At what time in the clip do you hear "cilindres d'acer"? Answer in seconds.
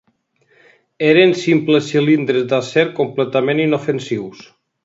1.91-2.89